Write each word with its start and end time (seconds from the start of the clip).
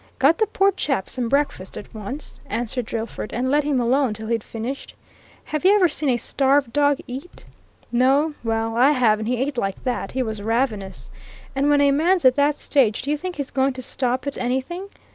"Got 0.17 0.39
the 0.39 0.47
poor 0.47 0.71
chap 0.71 1.07
some 1.07 1.29
breakfast, 1.29 1.77
at 1.77 1.93
once," 1.93 2.41
answered 2.47 2.87
Drillford, 2.87 3.31
"and 3.35 3.51
let 3.51 3.63
him 3.63 3.79
alone 3.79 4.15
till 4.15 4.29
he'd 4.29 4.43
finished. 4.43 4.95
Have 5.43 5.63
you 5.63 5.75
ever 5.75 5.87
seen 5.87 6.09
a 6.09 6.17
starved 6.17 6.73
dog 6.73 6.97
eat? 7.05 7.45
No 7.91 8.33
well, 8.43 8.75
I 8.75 8.93
have, 8.93 9.19
and 9.19 9.27
he 9.27 9.37
ate 9.37 9.59
like 9.59 9.83
that 9.83 10.13
he 10.13 10.23
was 10.23 10.41
ravenous! 10.41 11.11
And 11.55 11.69
when 11.69 11.81
a 11.81 11.91
man's 11.91 12.25
at 12.25 12.35
that 12.37 12.55
stage, 12.57 13.03
do 13.03 13.11
you 13.11 13.17
think 13.17 13.35
he's 13.35 13.51
going 13.51 13.73
to 13.73 13.83
stop 13.83 14.25
at 14.25 14.39
anything? 14.39 14.89